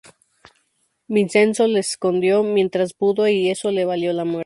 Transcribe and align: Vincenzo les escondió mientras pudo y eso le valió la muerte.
Vincenzo 1.07 1.67
les 1.67 1.89
escondió 1.89 2.41
mientras 2.41 2.95
pudo 2.95 3.27
y 3.27 3.51
eso 3.51 3.69
le 3.69 3.85
valió 3.85 4.13
la 4.13 4.25
muerte. 4.25 4.39